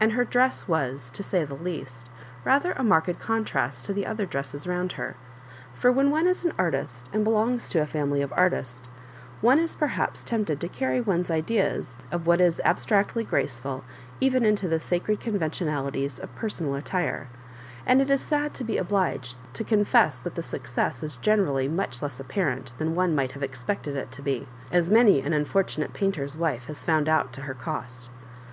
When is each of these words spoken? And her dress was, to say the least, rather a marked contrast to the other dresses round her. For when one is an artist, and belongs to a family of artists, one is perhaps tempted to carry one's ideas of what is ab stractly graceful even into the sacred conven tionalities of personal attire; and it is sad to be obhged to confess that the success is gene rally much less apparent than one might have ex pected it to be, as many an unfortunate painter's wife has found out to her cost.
And 0.00 0.12
her 0.12 0.24
dress 0.24 0.68
was, 0.68 1.10
to 1.10 1.24
say 1.24 1.42
the 1.44 1.54
least, 1.56 2.08
rather 2.44 2.70
a 2.76 2.84
marked 2.84 3.18
contrast 3.18 3.84
to 3.86 3.92
the 3.92 4.06
other 4.06 4.24
dresses 4.24 4.64
round 4.64 4.92
her. 4.92 5.16
For 5.74 5.90
when 5.90 6.12
one 6.12 6.28
is 6.28 6.44
an 6.44 6.52
artist, 6.56 7.10
and 7.12 7.24
belongs 7.24 7.68
to 7.70 7.80
a 7.80 7.84
family 7.86 8.22
of 8.22 8.32
artists, 8.36 8.82
one 9.40 9.58
is 9.58 9.74
perhaps 9.74 10.22
tempted 10.22 10.60
to 10.60 10.68
carry 10.68 11.00
one's 11.00 11.32
ideas 11.32 11.98
of 12.12 12.28
what 12.28 12.40
is 12.40 12.60
ab 12.64 12.76
stractly 12.76 13.26
graceful 13.26 13.82
even 14.20 14.44
into 14.44 14.68
the 14.68 14.78
sacred 14.78 15.18
conven 15.18 15.40
tionalities 15.50 16.20
of 16.20 16.32
personal 16.36 16.76
attire; 16.76 17.26
and 17.84 18.00
it 18.00 18.08
is 18.08 18.20
sad 18.20 18.54
to 18.54 18.62
be 18.62 18.76
obhged 18.76 19.34
to 19.54 19.64
confess 19.64 20.16
that 20.16 20.36
the 20.36 20.44
success 20.44 21.02
is 21.02 21.16
gene 21.16 21.40
rally 21.40 21.66
much 21.66 22.02
less 22.02 22.20
apparent 22.20 22.72
than 22.78 22.94
one 22.94 23.16
might 23.16 23.32
have 23.32 23.42
ex 23.42 23.64
pected 23.64 23.96
it 23.96 24.12
to 24.12 24.22
be, 24.22 24.46
as 24.70 24.90
many 24.90 25.20
an 25.20 25.32
unfortunate 25.32 25.92
painter's 25.92 26.36
wife 26.36 26.66
has 26.66 26.84
found 26.84 27.08
out 27.08 27.32
to 27.32 27.40
her 27.40 27.54
cost. 27.54 28.08